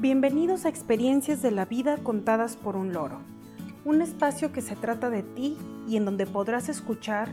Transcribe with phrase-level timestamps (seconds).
[0.00, 3.18] Bienvenidos a Experiencias de la Vida contadas por un loro,
[3.84, 5.56] un espacio que se trata de ti
[5.88, 7.28] y en donde podrás escuchar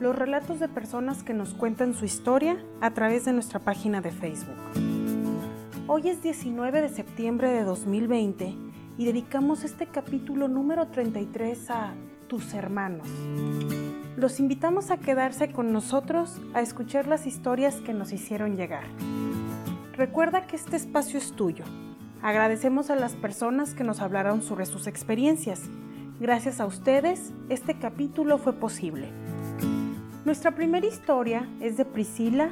[0.00, 4.10] los relatos de personas que nos cuentan su historia a través de nuestra página de
[4.10, 4.56] Facebook.
[5.86, 8.52] Hoy es 19 de septiembre de 2020
[8.98, 11.94] y dedicamos este capítulo número 33 a
[12.26, 13.06] tus hermanos.
[14.16, 18.88] Los invitamos a quedarse con nosotros a escuchar las historias que nos hicieron llegar.
[19.92, 21.62] Recuerda que este espacio es tuyo
[22.22, 25.62] Agradecemos a las personas que nos hablaron sobre sus experiencias.
[26.20, 29.08] Gracias a ustedes, este capítulo fue posible.
[30.24, 32.50] Nuestra primera historia es de Priscila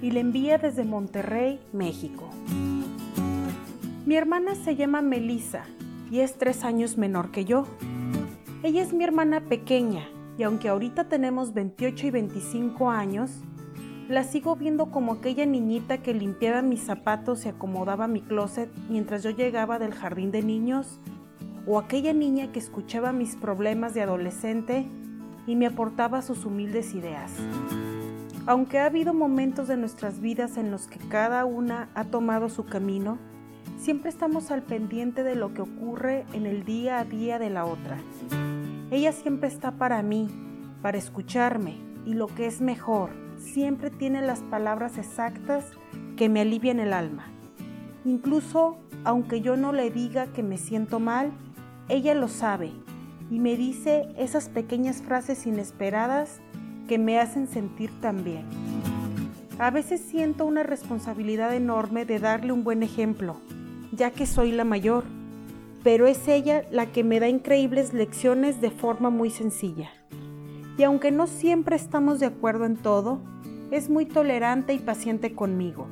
[0.00, 2.30] y la envía desde Monterrey, México.
[4.06, 5.64] Mi hermana se llama Melissa
[6.10, 7.66] y es tres años menor que yo.
[8.62, 10.04] Ella es mi hermana pequeña
[10.38, 13.32] y aunque ahorita tenemos 28 y 25 años,
[14.10, 19.22] la sigo viendo como aquella niñita que limpiaba mis zapatos y acomodaba mi closet mientras
[19.22, 20.98] yo llegaba del jardín de niños,
[21.64, 24.84] o aquella niña que escuchaba mis problemas de adolescente
[25.46, 27.30] y me aportaba sus humildes ideas.
[28.46, 32.66] Aunque ha habido momentos de nuestras vidas en los que cada una ha tomado su
[32.66, 33.16] camino,
[33.78, 37.64] siempre estamos al pendiente de lo que ocurre en el día a día de la
[37.64, 37.98] otra.
[38.90, 40.28] Ella siempre está para mí,
[40.82, 45.64] para escucharme y lo que es mejor, siempre tiene las palabras exactas
[46.16, 47.26] que me alivian el alma.
[48.04, 51.32] Incluso aunque yo no le diga que me siento mal,
[51.88, 52.72] ella lo sabe
[53.30, 56.40] y me dice esas pequeñas frases inesperadas
[56.88, 58.44] que me hacen sentir tan bien.
[59.58, 63.36] A veces siento una responsabilidad enorme de darle un buen ejemplo,
[63.92, 65.04] ya que soy la mayor,
[65.82, 69.90] pero es ella la que me da increíbles lecciones de forma muy sencilla.
[70.80, 73.18] Y aunque no siempre estamos de acuerdo en todo,
[73.70, 75.86] es muy tolerante y paciente conmigo.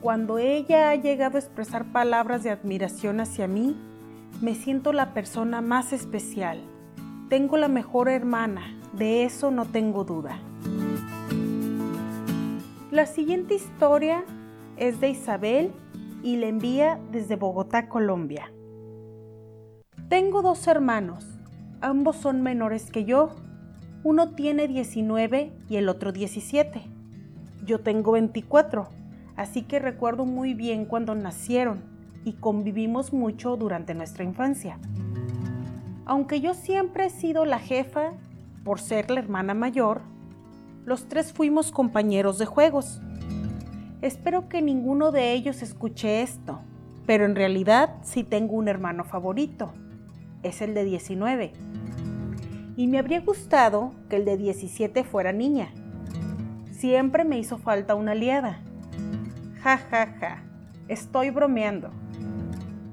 [0.00, 3.76] Cuando ella ha llegado a expresar palabras de admiración hacia mí,
[4.40, 6.60] me siento la persona más especial.
[7.28, 10.38] Tengo la mejor hermana, de eso no tengo duda.
[12.92, 14.22] La siguiente historia
[14.76, 15.72] es de Isabel
[16.22, 18.52] y la envía desde Bogotá, Colombia.
[20.08, 21.26] Tengo dos hermanos,
[21.80, 23.34] ambos son menores que yo
[24.04, 26.82] uno tiene 19 y el otro 17.
[27.64, 28.90] Yo tengo 24,
[29.34, 31.82] así que recuerdo muy bien cuando nacieron
[32.22, 34.78] y convivimos mucho durante nuestra infancia.
[36.04, 38.12] Aunque yo siempre he sido la jefa
[38.62, 40.02] por ser la hermana mayor,
[40.84, 43.00] los tres fuimos compañeros de juegos.
[44.02, 46.60] Espero que ninguno de ellos escuche esto,
[47.06, 49.72] pero en realidad sí tengo un hermano favorito.
[50.42, 51.52] Es el de 19
[52.76, 55.70] y me habría gustado que el de 17 fuera niña.
[56.72, 58.58] Siempre me hizo falta una aliada.
[59.62, 60.42] Ja, ja, ja,
[60.88, 61.90] estoy bromeando.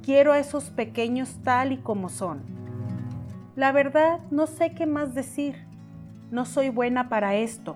[0.03, 2.41] Quiero a esos pequeños tal y como son.
[3.55, 5.55] La verdad, no sé qué más decir.
[6.31, 7.75] No soy buena para esto.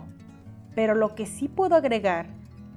[0.74, 2.28] Pero lo que sí puedo agregar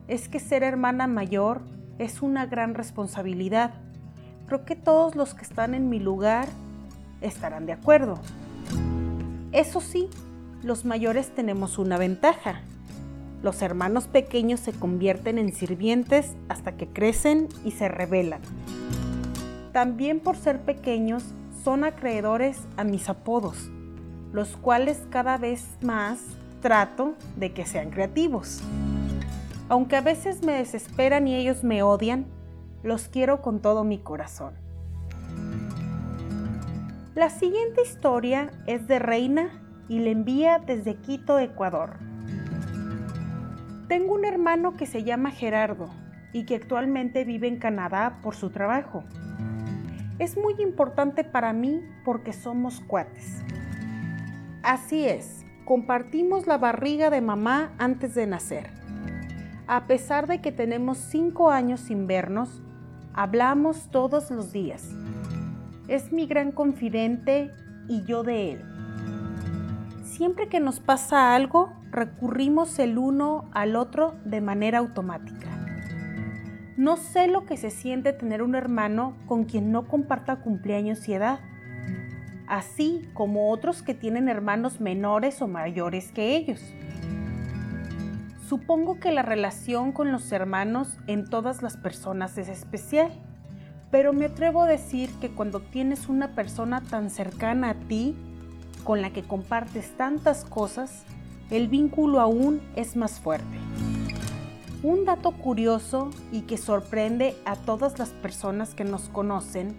[0.09, 1.63] es que ser hermana mayor
[1.99, 3.75] es una gran responsabilidad.
[4.47, 6.49] Creo que todos los que están en mi lugar
[7.21, 8.19] estarán de acuerdo.
[9.53, 10.11] Eso sí,
[10.63, 12.61] los mayores tenemos una ventaja.
[13.43, 18.41] Los hermanos pequeños se convierten en sirvientes hasta que crecen y se rebelan.
[19.73, 21.25] También por ser pequeños
[21.65, 23.71] son acreedores a mis apodos,
[24.33, 26.19] los cuales cada vez más
[26.61, 28.61] trato de que sean creativos.
[29.71, 32.27] Aunque a veces me desesperan y ellos me odian,
[32.83, 34.68] los quiero con todo mi corazón.
[37.19, 39.51] La siguiente historia es de Reina
[39.89, 41.97] y le envía desde Quito, Ecuador.
[43.89, 45.91] Tengo un hermano que se llama Gerardo
[46.33, 49.03] y que actualmente vive en Canadá por su trabajo.
[50.21, 53.43] Es muy importante para mí porque somos cuates.
[54.63, 58.71] Así es, compartimos la barriga de mamá antes de nacer.
[59.67, 62.63] A pesar de que tenemos cinco años sin vernos,
[63.13, 64.95] hablamos todos los días
[65.89, 67.51] es mi gran confidente
[67.89, 68.65] y yo de él.
[70.05, 75.49] Siempre que nos pasa algo, recurrimos el uno al otro de manera automática.
[76.77, 81.15] No sé lo que se siente tener un hermano con quien no comparta cumpleaños y
[81.15, 81.41] edad,
[82.47, 86.63] así como otros que tienen hermanos menores o mayores que ellos.
[88.47, 93.11] Supongo que la relación con los hermanos en todas las personas es especial
[93.91, 98.15] pero me atrevo a decir que cuando tienes una persona tan cercana a ti,
[98.85, 101.05] con la que compartes tantas cosas,
[101.51, 103.59] el vínculo aún es más fuerte.
[104.83, 109.75] Un dato curioso y que sorprende a todas las personas que nos conocen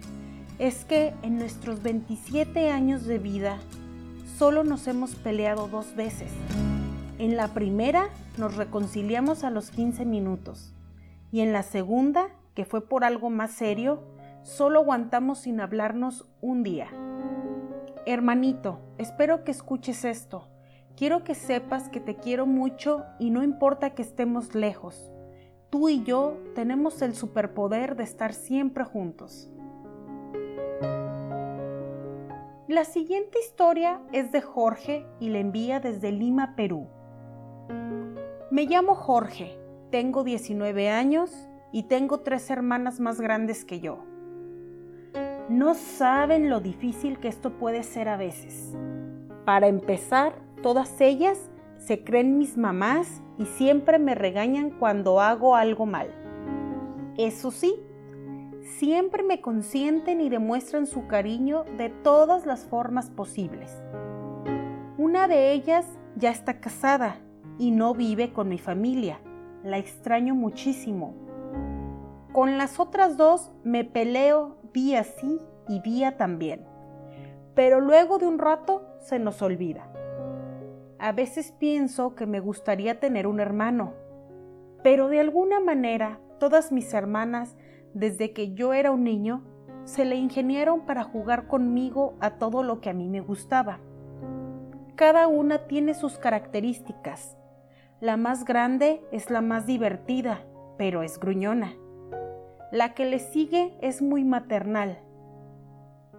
[0.58, 3.58] es que en nuestros 27 años de vida
[4.36, 6.30] solo nos hemos peleado dos veces.
[7.18, 10.74] En la primera nos reconciliamos a los 15 minutos
[11.32, 12.28] y en la segunda,
[12.60, 14.02] que fue por algo más serio,
[14.42, 16.88] solo aguantamos sin hablarnos un día.
[18.04, 20.46] Hermanito, espero que escuches esto.
[20.94, 25.10] Quiero que sepas que te quiero mucho y no importa que estemos lejos.
[25.70, 29.50] Tú y yo tenemos el superpoder de estar siempre juntos.
[32.68, 36.88] La siguiente historia es de Jorge y la envía desde Lima, Perú.
[38.50, 39.58] Me llamo Jorge,
[39.90, 44.04] tengo 19 años y tengo tres hermanas más grandes que yo.
[45.48, 48.76] No saben lo difícil que esto puede ser a veces.
[49.44, 55.86] Para empezar, todas ellas se creen mis mamás y siempre me regañan cuando hago algo
[55.86, 56.08] mal.
[57.16, 57.74] Eso sí,
[58.62, 63.82] siempre me consienten y demuestran su cariño de todas las formas posibles.
[64.98, 65.86] Una de ellas
[66.16, 67.16] ya está casada
[67.58, 69.20] y no vive con mi familia.
[69.64, 71.14] La extraño muchísimo.
[72.32, 76.64] Con las otras dos me peleo día sí y día también.
[77.54, 79.90] Pero luego de un rato se nos olvida.
[80.98, 83.94] A veces pienso que me gustaría tener un hermano,
[84.82, 87.56] pero de alguna manera todas mis hermanas,
[87.94, 89.42] desde que yo era un niño,
[89.84, 93.80] se le ingeniaron para jugar conmigo a todo lo que a mí me gustaba.
[94.94, 97.36] Cada una tiene sus características.
[98.00, 100.44] La más grande es la más divertida,
[100.78, 101.74] pero es gruñona.
[102.72, 105.00] La que le sigue es muy maternal.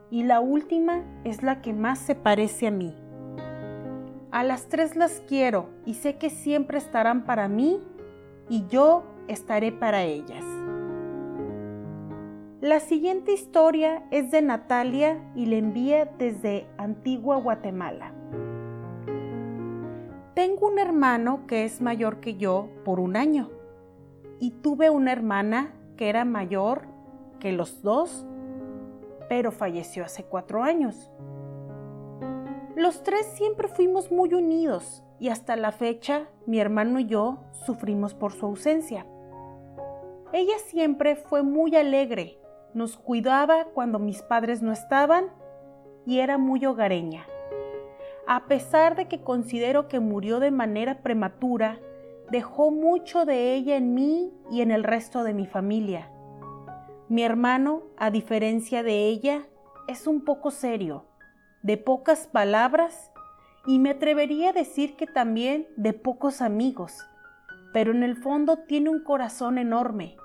[0.09, 2.93] Y la última es la que más se parece a mí.
[4.31, 7.79] A las tres las quiero y sé que siempre estarán para mí
[8.49, 10.43] y yo estaré para ellas.
[12.59, 18.13] La siguiente historia es de Natalia y la envía desde Antigua Guatemala.
[20.33, 23.49] Tengo un hermano que es mayor que yo por un año
[24.39, 26.87] y tuve una hermana que era mayor
[27.39, 28.25] que los dos,
[29.29, 31.11] pero falleció hace cuatro años.
[32.75, 38.15] Los tres siempre fuimos muy unidos y hasta la fecha mi hermano y yo sufrimos
[38.15, 39.05] por su ausencia.
[40.33, 42.39] Ella siempre fue muy alegre,
[42.73, 45.25] nos cuidaba cuando mis padres no estaban
[46.07, 47.27] y era muy hogareña.
[48.25, 51.77] A pesar de que considero que murió de manera prematura,
[52.31, 56.09] dejó mucho de ella en mí y en el resto de mi familia.
[57.09, 59.45] Mi hermano, a diferencia de ella,
[59.89, 61.05] es un poco serio,
[61.61, 63.11] de pocas palabras
[63.67, 67.05] y me atrevería a decir que también de pocos amigos,
[67.73, 70.15] pero en el fondo tiene un corazón enorme.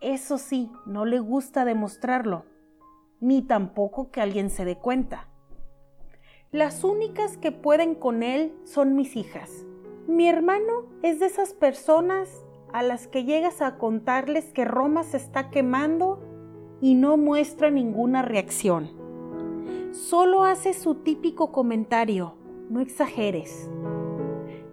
[0.00, 2.46] Eso sí, no le gusta demostrarlo,
[3.20, 5.28] ni tampoco que alguien se dé cuenta.
[6.52, 9.66] Las únicas que pueden con él son mis hijas.
[10.10, 12.28] Mi hermano es de esas personas
[12.72, 16.18] a las que llegas a contarles que Roma se está quemando
[16.80, 18.90] y no muestra ninguna reacción.
[19.92, 22.34] Solo hace su típico comentario,
[22.70, 23.70] no exageres.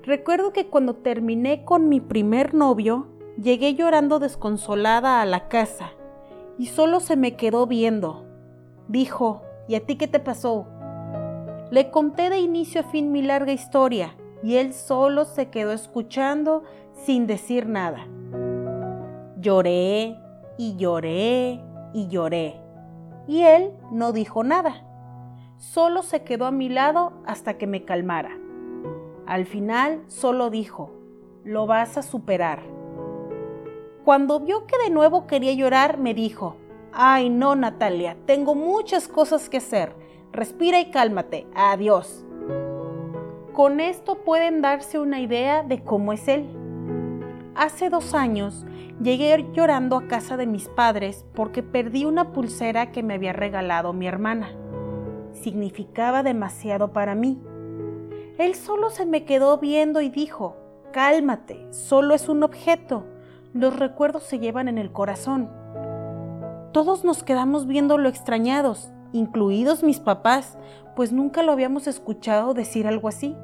[0.02, 3.06] Recuerdo que cuando terminé con mi primer novio,
[3.40, 5.92] llegué llorando desconsolada a la casa
[6.58, 8.26] y solo se me quedó viendo.
[8.88, 10.66] Dijo, ¿y a ti qué te pasó?
[11.70, 16.64] Le conté de inicio a fin mi larga historia y él solo se quedó escuchando
[16.94, 18.08] sin decir nada.
[19.40, 20.18] Lloré
[20.58, 21.64] y lloré
[21.94, 22.60] y lloré.
[23.28, 24.84] Y él no dijo nada.
[25.58, 28.38] Solo se quedó a mi lado hasta que me calmara.
[29.26, 30.92] Al final solo dijo,
[31.44, 32.62] lo vas a superar.
[34.06, 36.56] Cuando vio que de nuevo quería llorar, me dijo,
[36.94, 39.94] ay no Natalia, tengo muchas cosas que hacer.
[40.32, 41.48] Respira y cálmate.
[41.56, 42.27] Adiós.
[43.58, 46.46] Con esto pueden darse una idea de cómo es él.
[47.56, 48.68] Hace dos años
[49.02, 53.94] llegué llorando a casa de mis padres porque perdí una pulsera que me había regalado
[53.94, 54.52] mi hermana.
[55.32, 57.42] Significaba demasiado para mí.
[58.38, 60.56] Él solo se me quedó viendo y dijo,
[60.94, 63.06] cálmate, solo es un objeto.
[63.56, 65.50] Los recuerdos se llevan en el corazón.
[66.74, 70.60] Todos nos quedamos viéndolo extrañados, incluidos mis papás,
[70.96, 73.36] pues nunca lo habíamos escuchado decir algo así.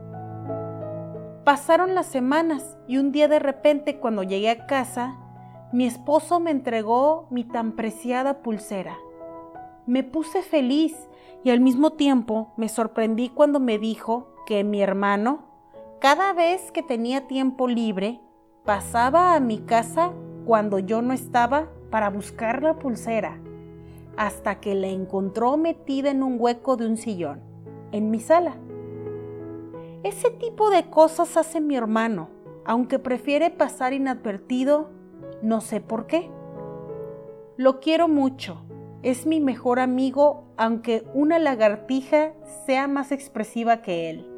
[1.43, 5.17] Pasaron las semanas y un día de repente cuando llegué a casa,
[5.73, 8.95] mi esposo me entregó mi tan preciada pulsera.
[9.85, 10.95] Me puse feliz
[11.43, 15.43] y al mismo tiempo me sorprendí cuando me dijo que mi hermano,
[15.99, 18.21] cada vez que tenía tiempo libre,
[18.63, 20.13] pasaba a mi casa
[20.45, 23.37] cuando yo no estaba para buscar la pulsera,
[24.15, 27.41] hasta que la encontró metida en un hueco de un sillón,
[27.91, 28.55] en mi sala.
[30.03, 32.27] Ese tipo de cosas hace mi hermano,
[32.65, 34.89] aunque prefiere pasar inadvertido,
[35.41, 36.29] no sé por qué.
[37.55, 38.65] Lo quiero mucho,
[39.01, 42.33] es mi mejor amigo, aunque una lagartija
[42.65, 44.29] sea más expresiva que él.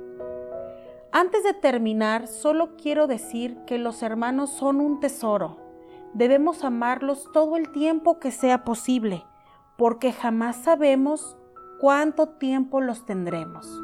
[1.11, 5.57] Antes de terminar, solo quiero decir que los hermanos son un tesoro.
[6.13, 9.23] Debemos amarlos todo el tiempo que sea posible,
[9.77, 11.37] porque jamás sabemos
[11.79, 13.81] cuánto tiempo los tendremos.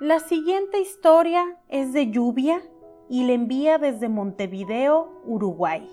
[0.00, 2.62] La siguiente historia es de lluvia
[3.08, 5.90] y le envía desde Montevideo, Uruguay.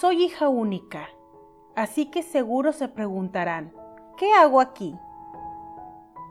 [0.00, 1.08] Soy hija única,
[1.76, 3.72] así que seguro se preguntarán,
[4.16, 4.96] ¿qué hago aquí?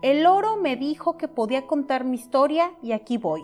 [0.01, 3.43] El oro me dijo que podía contar mi historia y aquí voy.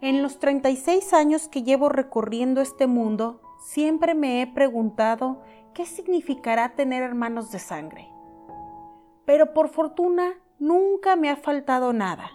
[0.00, 5.42] En los 36 años que llevo recorriendo este mundo, siempre me he preguntado
[5.74, 8.08] qué significará tener hermanos de sangre.
[9.26, 12.30] Pero por fortuna nunca me ha faltado nada.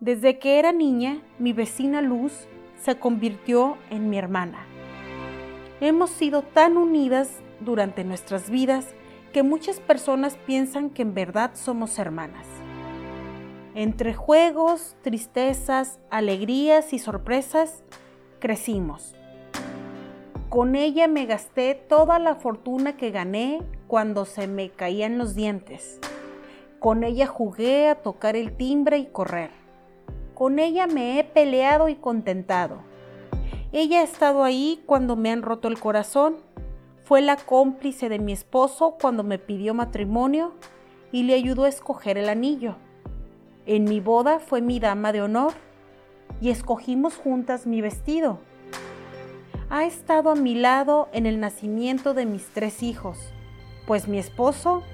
[0.00, 4.66] Desde que era niña, mi vecina Luz se convirtió en mi hermana.
[5.80, 7.30] Hemos sido tan unidas
[7.60, 8.94] durante nuestras vidas
[9.32, 12.46] que muchas personas piensan que en verdad somos hermanas.
[13.74, 17.84] Entre juegos, tristezas, alegrías y sorpresas,
[18.40, 19.14] crecimos.
[20.48, 26.00] Con ella me gasté toda la fortuna que gané cuando se me caían los dientes.
[26.80, 29.50] Con ella jugué a tocar el timbre y correr.
[30.34, 32.78] Con ella me he peleado y contentado.
[33.72, 36.36] Ella ha estado ahí cuando me han roto el corazón.
[37.02, 40.52] Fue la cómplice de mi esposo cuando me pidió matrimonio
[41.10, 42.76] y le ayudó a escoger el anillo.
[43.66, 45.54] En mi boda fue mi dama de honor
[46.40, 48.38] y escogimos juntas mi vestido.
[49.68, 53.18] Ha estado a mi lado en el nacimiento de mis tres hijos,
[53.86, 54.84] pues mi esposo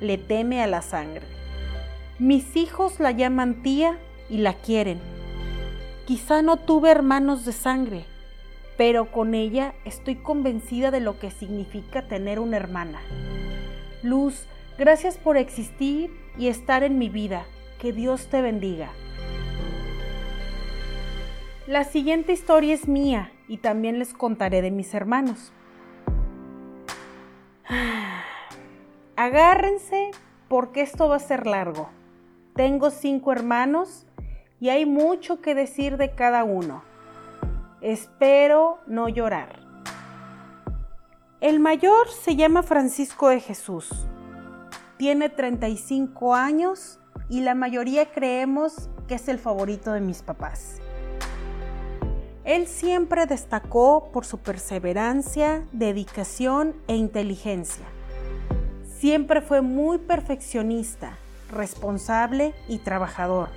[0.00, 1.26] le teme a la sangre.
[2.18, 5.00] Mis hijos la llaman tía y la quieren.
[6.06, 8.04] Quizá no tuve hermanos de sangre,
[8.76, 13.00] pero con ella estoy convencida de lo que significa tener una hermana.
[14.02, 14.46] Luz,
[14.78, 17.44] gracias por existir y estar en mi vida.
[17.80, 18.90] Que Dios te bendiga.
[21.68, 25.52] La siguiente historia es mía y también les contaré de mis hermanos.
[29.28, 30.10] Agárrense
[30.48, 31.90] porque esto va a ser largo.
[32.56, 34.06] Tengo cinco hermanos
[34.58, 36.82] y hay mucho que decir de cada uno.
[37.82, 39.60] Espero no llorar.
[41.42, 43.90] El mayor se llama Francisco de Jesús.
[44.96, 50.80] Tiene 35 años y la mayoría creemos que es el favorito de mis papás.
[52.44, 57.84] Él siempre destacó por su perseverancia, dedicación e inteligencia.
[58.98, 61.18] Siempre fue muy perfeccionista,
[61.52, 63.48] responsable y trabajador.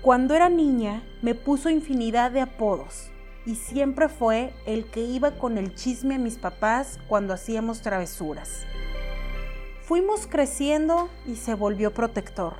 [0.00, 3.12] Cuando era niña me puso infinidad de apodos
[3.46, 8.64] y siempre fue el que iba con el chisme a mis papás cuando hacíamos travesuras.
[9.84, 12.54] Fuimos creciendo y se volvió protector.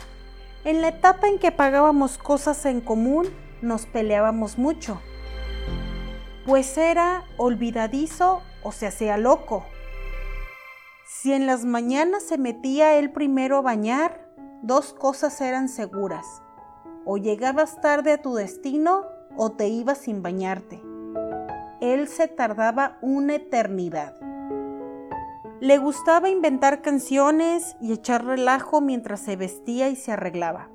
[0.65, 3.27] En la etapa en que pagábamos cosas en común,
[3.61, 5.01] nos peleábamos mucho,
[6.47, 9.67] pues era olvidadizo o se hacía loco.
[11.23, 14.29] Si en las mañanas se metía él primero a bañar,
[14.61, 16.43] dos cosas eran seguras.
[17.05, 19.05] O llegabas tarde a tu destino
[19.37, 20.83] o te ibas sin bañarte.
[21.81, 24.17] Él se tardaba una eternidad.
[25.61, 30.71] Le gustaba inventar canciones y echar relajo mientras se vestía y se arreglaba.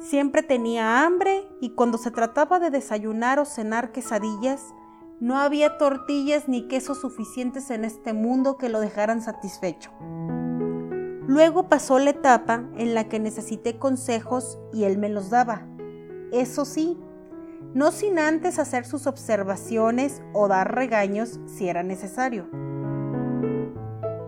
[0.00, 4.74] Siempre tenía hambre y cuando se trataba de desayunar o cenar quesadillas,
[5.18, 9.90] no había tortillas ni quesos suficientes en este mundo que lo dejaran satisfecho.
[11.26, 15.66] Luego pasó la etapa en la que necesité consejos y él me los daba.
[16.32, 16.98] Eso sí,
[17.74, 22.46] no sin antes hacer sus observaciones o dar regaños si era necesario.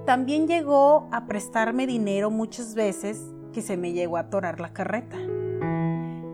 [0.06, 5.18] También llegó a prestarme dinero muchas veces que se me llegó a atorar la carreta.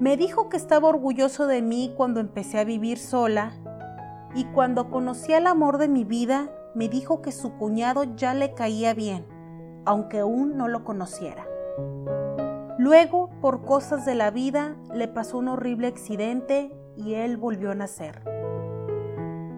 [0.00, 3.52] Me dijo que estaba orgulloso de mí cuando empecé a vivir sola
[4.34, 8.54] y cuando conocí al amor de mi vida me dijo que su cuñado ya le
[8.54, 9.24] caía bien,
[9.84, 11.46] aunque aún no lo conociera.
[12.78, 17.74] Luego, por cosas de la vida, le pasó un horrible accidente y él volvió a
[17.74, 18.22] nacer.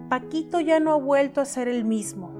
[0.09, 2.31] Paquito ya no ha vuelto a ser el mismo.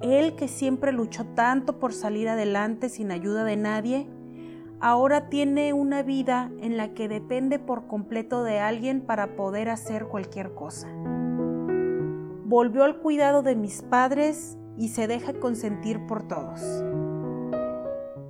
[0.00, 4.08] Él que siempre luchó tanto por salir adelante sin ayuda de nadie,
[4.80, 10.06] ahora tiene una vida en la que depende por completo de alguien para poder hacer
[10.06, 10.88] cualquier cosa.
[12.44, 16.60] Volvió al cuidado de mis padres y se deja consentir por todos.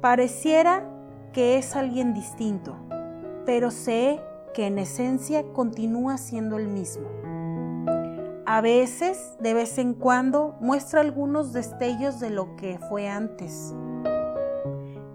[0.00, 0.88] Pareciera
[1.32, 2.76] que es alguien distinto,
[3.46, 4.20] pero sé
[4.52, 7.08] que en esencia continúa siendo el mismo.
[8.44, 13.72] A veces, de vez en cuando, muestra algunos destellos de lo que fue antes.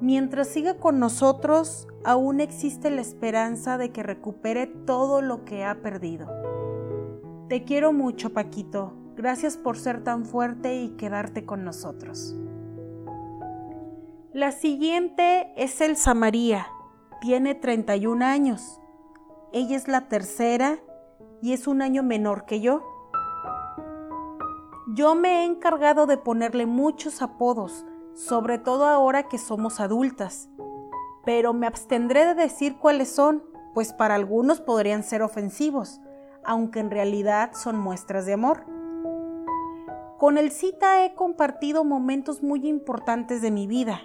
[0.06, 5.82] Mientras siga con nosotros, aún existe la esperanza de que recupere todo lo que ha
[5.82, 6.28] perdido.
[7.50, 8.94] Te quiero mucho, Paquito.
[9.16, 12.36] Gracias por ser tan fuerte y quedarte con nosotros.
[14.32, 16.68] La siguiente es Elsa María.
[17.20, 18.80] Tiene 31 años.
[19.54, 20.78] Ella es la tercera
[21.42, 22.84] y es un año menor que yo.
[24.94, 30.50] Yo me he encargado de ponerle muchos apodos, sobre todo ahora que somos adultas,
[31.26, 33.44] pero me abstendré de decir cuáles son,
[33.74, 36.00] pues para algunos podrían ser ofensivos,
[36.44, 38.66] aunque en realidad son muestras de amor.
[40.18, 44.02] Con el cita he compartido momentos muy importantes de mi vida.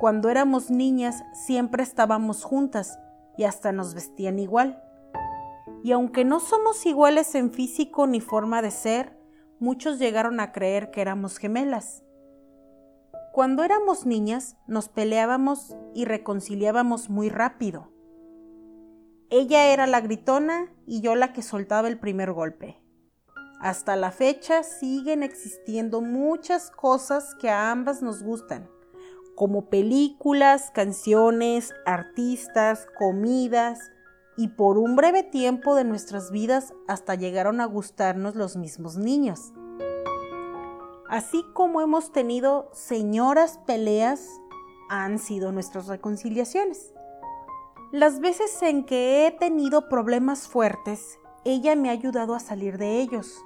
[0.00, 2.98] Cuando éramos niñas siempre estábamos juntas
[3.36, 4.82] y hasta nos vestían igual.
[5.84, 9.18] Y aunque no somos iguales en físico ni forma de ser,
[9.58, 12.02] muchos llegaron a creer que éramos gemelas.
[13.32, 17.90] Cuando éramos niñas nos peleábamos y reconciliábamos muy rápido.
[19.30, 22.78] Ella era la gritona y yo la que soltaba el primer golpe.
[23.60, 28.68] Hasta la fecha siguen existiendo muchas cosas que a ambas nos gustan
[29.34, 33.90] como películas, canciones, artistas, comidas,
[34.36, 39.52] y por un breve tiempo de nuestras vidas hasta llegaron a gustarnos los mismos niños.
[41.12, 44.26] Así como hemos tenido señoras peleas,
[44.88, 46.94] han sido nuestras reconciliaciones.
[47.90, 53.02] Las veces en que he tenido problemas fuertes, ella me ha ayudado a salir de
[53.02, 53.44] ellos.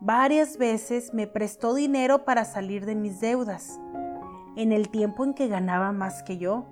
[0.00, 3.80] Varias veces me prestó dinero para salir de mis deudas
[4.54, 6.66] en el tiempo en que ganaba más que yo.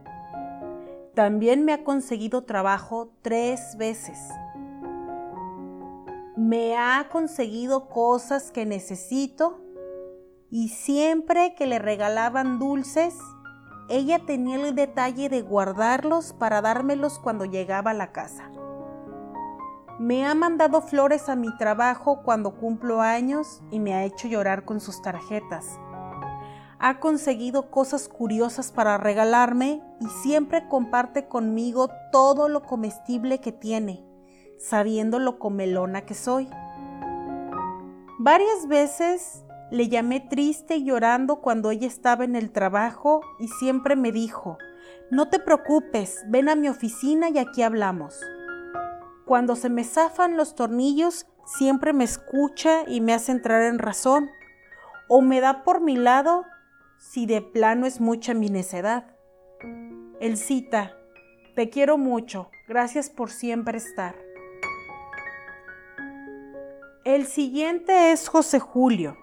[1.15, 4.19] También me ha conseguido trabajo tres veces.
[6.37, 9.63] Me ha conseguido cosas que necesito
[10.51, 13.15] y siempre que le regalaban dulces,
[13.89, 18.51] ella tenía el detalle de guardarlos para dármelos cuando llegaba a la casa.
[19.99, 24.65] Me ha mandado flores a mi trabajo cuando cumplo años y me ha hecho llorar
[24.65, 25.79] con sus tarjetas
[26.79, 34.05] ha conseguido cosas curiosas para regalarme y siempre comparte conmigo todo lo comestible que tiene,
[34.59, 36.49] sabiendo lo comelona que soy.
[38.21, 43.97] Varias veces le llamé triste y llorando cuando ella estaba en el trabajo y siempre
[43.97, 44.59] me dijo,
[45.11, 48.21] no te preocupes, ven a mi oficina y aquí hablamos.
[49.25, 54.31] Cuando se me zafan los tornillos, siempre me escucha y me hace entrar en razón.
[55.09, 56.45] O me da por mi lado
[56.99, 59.15] si de plano es mucha mi necedad.
[60.21, 60.97] El cita,
[61.57, 64.15] te quiero mucho, gracias por siempre estar.
[67.05, 69.17] El siguiente es José Julio.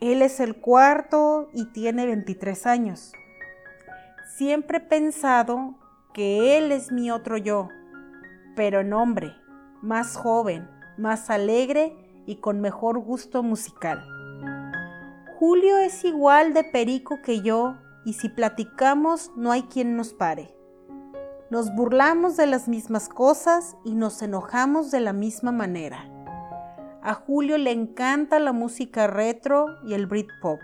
[0.00, 3.12] Él es el cuarto y tiene 23 años.
[4.36, 5.74] Siempre he pensado
[6.12, 7.68] que él es mi otro yo,
[8.54, 9.32] pero en hombre,
[9.80, 14.04] más joven, más alegre y con mejor gusto musical.
[15.38, 20.54] Julio es igual de perico que yo y si platicamos no hay quien nos pare.
[21.50, 26.10] Nos burlamos de las mismas cosas y nos enojamos de la misma manera.
[27.06, 30.58] A Julio le encanta la música retro y el Britpop.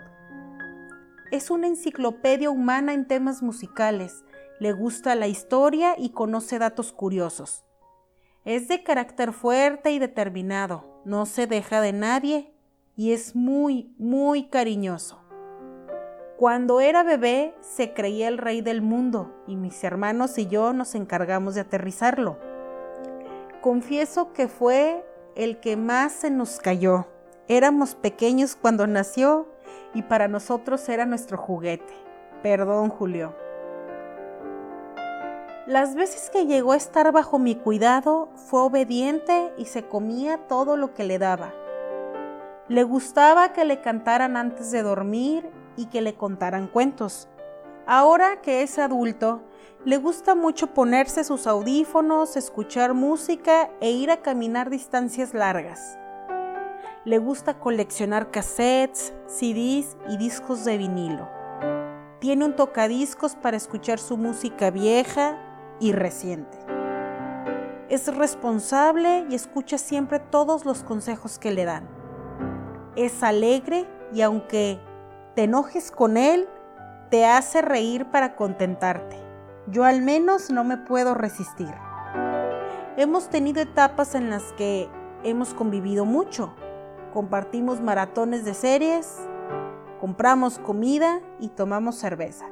[1.31, 4.25] Es una enciclopedia humana en temas musicales,
[4.59, 7.63] le gusta la historia y conoce datos curiosos.
[8.43, 12.53] Es de carácter fuerte y determinado, no se deja de nadie
[12.97, 15.23] y es muy, muy cariñoso.
[16.37, 20.93] Cuando era bebé se creía el rey del mundo y mis hermanos y yo nos
[20.93, 22.37] encargamos de aterrizarlo.
[23.61, 27.07] Confieso que fue el que más se nos cayó.
[27.47, 29.47] Éramos pequeños cuando nació
[29.93, 31.93] y para nosotros era nuestro juguete.
[32.41, 33.35] Perdón, Julio.
[35.65, 40.75] Las veces que llegó a estar bajo mi cuidado fue obediente y se comía todo
[40.75, 41.53] lo que le daba.
[42.67, 47.29] Le gustaba que le cantaran antes de dormir y que le contaran cuentos.
[47.85, 49.41] Ahora que es adulto,
[49.85, 55.97] le gusta mucho ponerse sus audífonos, escuchar música e ir a caminar distancias largas.
[57.03, 61.27] Le gusta coleccionar cassettes, CDs y discos de vinilo.
[62.19, 65.37] Tiene un tocadiscos para escuchar su música vieja
[65.81, 66.57] y reciente.
[67.89, 71.89] Es responsable y escucha siempre todos los consejos que le dan.
[72.95, 74.79] Es alegre y aunque
[75.35, 76.47] te enojes con él,
[77.09, 79.22] te hace reír para contentarte.
[79.67, 81.73] Yo al menos no me puedo resistir.
[82.97, 84.89] Hemos tenido etapas en las que
[85.23, 86.53] hemos convivido mucho.
[87.13, 89.19] Compartimos maratones de series,
[90.01, 92.45] compramos comida y tomamos cerveza.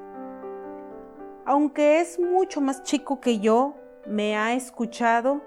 [1.45, 5.41] Aunque es mucho más chico que yo, me ha escuchado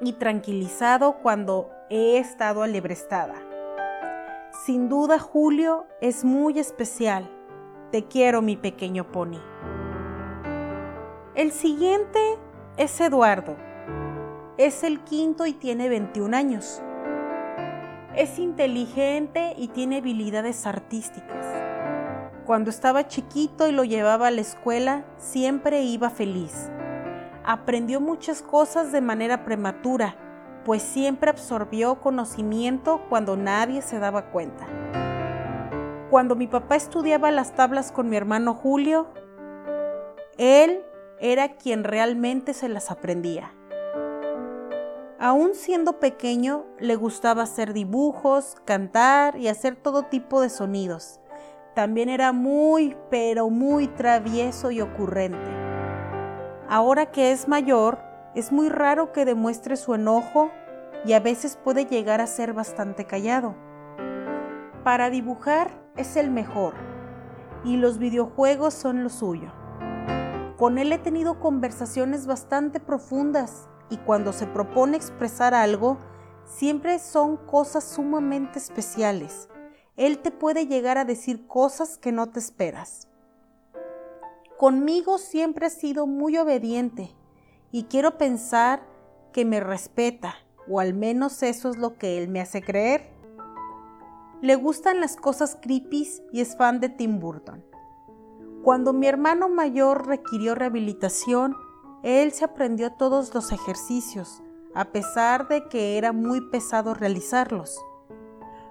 [0.00, 3.34] y tranquilizado cuando he estado alebrestada.
[4.64, 7.30] Sin duda, Julio es muy especial.
[7.92, 9.40] Te quiero, mi pequeño pony.
[11.38, 12.18] El siguiente
[12.78, 13.54] es Eduardo.
[14.56, 16.82] Es el quinto y tiene 21 años.
[18.16, 21.46] Es inteligente y tiene habilidades artísticas.
[22.44, 26.72] Cuando estaba chiquito y lo llevaba a la escuela, siempre iba feliz.
[27.44, 30.16] Aprendió muchas cosas de manera prematura,
[30.64, 34.66] pues siempre absorbió conocimiento cuando nadie se daba cuenta.
[36.10, 39.06] Cuando mi papá estudiaba las tablas con mi hermano Julio,
[40.36, 40.82] él
[41.20, 43.52] era quien realmente se las aprendía.
[45.20, 51.20] Aún siendo pequeño, le gustaba hacer dibujos, cantar y hacer todo tipo de sonidos.
[51.74, 55.50] También era muy, pero muy travieso y ocurrente.
[56.68, 57.98] Ahora que es mayor,
[58.34, 60.50] es muy raro que demuestre su enojo
[61.04, 63.56] y a veces puede llegar a ser bastante callado.
[64.84, 66.74] Para dibujar es el mejor
[67.64, 69.57] y los videojuegos son lo suyo.
[70.58, 75.98] Con él he tenido conversaciones bastante profundas y cuando se propone expresar algo,
[76.44, 79.48] siempre son cosas sumamente especiales.
[79.96, 83.06] Él te puede llegar a decir cosas que no te esperas.
[84.56, 87.14] Conmigo siempre ha sido muy obediente
[87.70, 88.82] y quiero pensar
[89.32, 90.34] que me respeta,
[90.68, 93.12] o al menos eso es lo que él me hace creer.
[94.42, 97.67] Le gustan las cosas creepy y es fan de Tim Burton.
[98.62, 101.56] Cuando mi hermano mayor requirió rehabilitación,
[102.02, 104.42] él se aprendió todos los ejercicios,
[104.74, 107.78] a pesar de que era muy pesado realizarlos.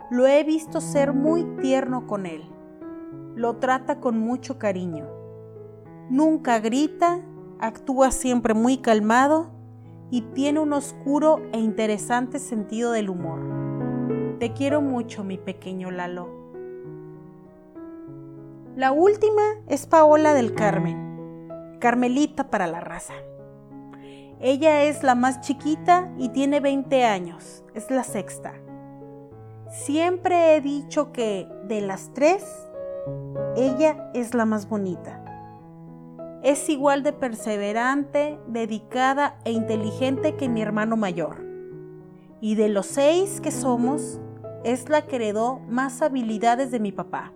[0.10, 2.43] Lo he visto ser muy tierno con él.
[3.36, 5.06] Lo trata con mucho cariño.
[6.10, 7.21] Nunca grita,
[7.60, 9.52] actúa siempre muy calmado
[10.10, 14.38] y tiene un oscuro e interesante sentido del humor.
[14.39, 16.37] Te quiero mucho, mi pequeño Lalo.
[18.78, 21.50] La última es Paola del Carmen.
[21.80, 23.16] Carmelita para la raza.
[24.40, 28.54] Ella es la más chiquita y tiene 20 años, es la sexta.
[29.72, 32.46] Siempre he dicho que de las tres,
[33.56, 35.24] ella es la más bonita.
[36.44, 41.44] Es igual de perseverante, dedicada e inteligente que mi hermano mayor.
[42.42, 44.20] Y de los seis que somos,
[44.63, 47.34] es la que heredó más habilidades de mi papá.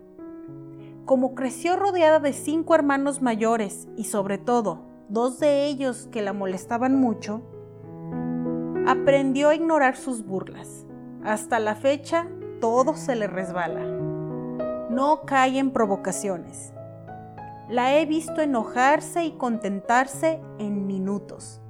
[1.06, 6.32] Como creció rodeada de cinco hermanos mayores y sobre todo dos de ellos que la
[6.32, 7.42] molestaban mucho,
[8.88, 10.86] aprendió a ignorar sus burlas.
[11.24, 12.28] Hasta la fecha,
[12.62, 13.84] todo se le resbala.
[14.90, 16.74] No cae en provocaciones.
[17.70, 21.62] La he visto enojarse y contentarse en minutos.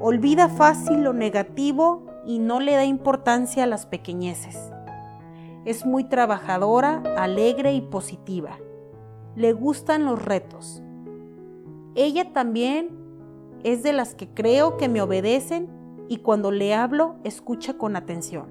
[0.00, 4.73] Olvida fácil lo negativo y no le da importancia a las pequeñeces.
[5.64, 8.58] Es muy trabajadora, alegre y positiva.
[9.34, 10.82] Le gustan los retos.
[11.94, 12.90] Ella también
[13.62, 15.68] es de las que creo que me obedecen
[16.08, 18.46] y cuando le hablo escucha con atención.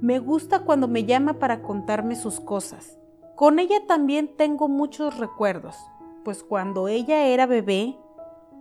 [0.00, 2.98] Me gusta cuando me llama para contarme sus cosas.
[3.34, 5.76] Con ella también tengo muchos recuerdos,
[6.24, 7.98] pues cuando ella era bebé,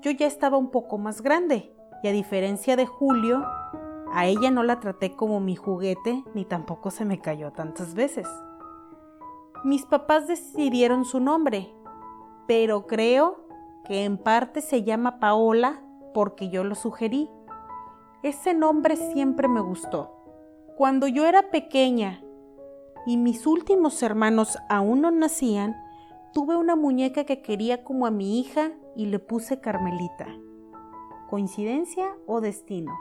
[0.02, 1.72] yo ya estaba un poco más grande
[2.04, 3.46] y a diferencia de Julio,
[4.16, 8.26] a ella no la traté como mi juguete ni tampoco se me cayó tantas veces.
[9.66, 11.76] Mis papás decidieron su nombre,
[12.48, 13.46] pero creo
[13.84, 15.82] que en parte se llama Paola
[16.14, 17.30] porque yo lo sugerí.
[18.24, 20.14] Ese nombre siempre me gustó.
[20.78, 22.24] Cuando yo era pequeña
[23.06, 25.76] y mis últimos hermanos aún no nacían,
[26.34, 30.28] tuve una muñeca que quería como a mi hija y le puse Carmelita.
[31.30, 32.94] ¿Coincidencia o destino?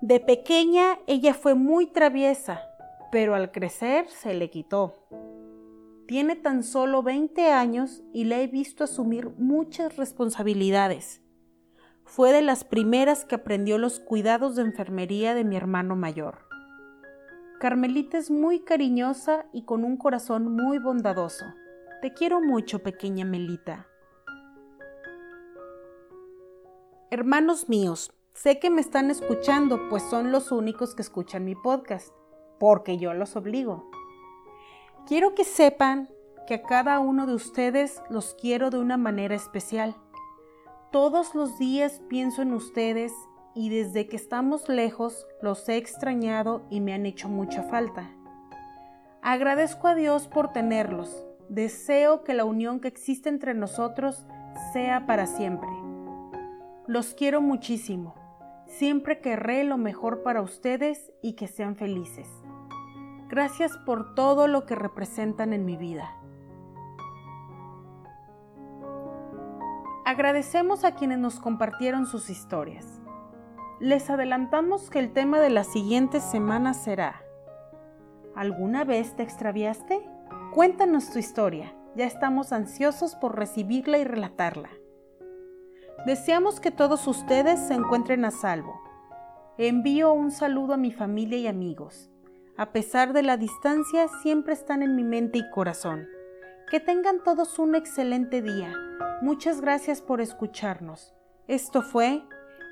[0.00, 2.62] De pequeña ella fue muy traviesa,
[3.10, 4.94] pero al crecer se le quitó.
[6.06, 11.20] Tiene tan solo 20 años y la he visto asumir muchas responsabilidades.
[12.04, 16.48] Fue de las primeras que aprendió los cuidados de enfermería de mi hermano mayor.
[17.58, 21.44] Carmelita es muy cariñosa y con un corazón muy bondadoso.
[22.00, 23.88] Te quiero mucho, pequeña Melita.
[27.10, 32.14] Hermanos míos, sé que me están escuchando, pues son los únicos que escuchan mi podcast,
[32.60, 33.90] porque yo los obligo.
[35.06, 36.08] Quiero que sepan
[36.46, 39.96] que a cada uno de ustedes los quiero de una manera especial.
[40.92, 43.12] Todos los días pienso en ustedes
[43.56, 48.08] y desde que estamos lejos los he extrañado y me han hecho mucha falta.
[49.20, 51.24] Agradezco a Dios por tenerlos.
[51.48, 54.26] Deseo que la unión que existe entre nosotros
[54.72, 55.68] sea para siempre.
[56.86, 58.17] Los quiero muchísimo.
[58.68, 62.28] Siempre querré lo mejor para ustedes y que sean felices.
[63.28, 66.14] Gracias por todo lo que representan en mi vida.
[70.04, 72.86] Agradecemos a quienes nos compartieron sus historias.
[73.80, 77.22] Les adelantamos que el tema de la siguiente semana será
[78.38, 80.00] ¿Alguna vez te extraviaste?
[80.54, 81.74] Cuéntanos tu historia.
[81.96, 84.68] Ya estamos ansiosos por recibirla y relatarla.
[86.08, 88.80] Deseamos que todos ustedes se encuentren a salvo.
[89.58, 92.08] Envío un saludo a mi familia y amigos.
[92.56, 96.08] A pesar de la distancia, siempre están en mi mente y corazón.
[96.70, 98.72] Que tengan todos un excelente día.
[99.20, 101.12] Muchas gracias por escucharnos.
[101.46, 102.22] Esto fue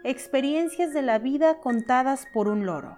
[0.02, 2.96] Experiencias de la vida contadas por un loro.